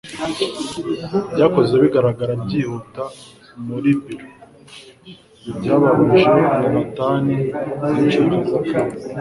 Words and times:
byakozwe 1.33 1.75
bigaragara 1.83 2.33
byihuta 2.43 3.03
muri 3.67 3.89
biro, 4.03 4.27
byababaje 5.57 6.29
yonatani; 6.61 7.35
byinshi 7.89 8.19
byiza 8.25 8.57
kandi 8.71 8.97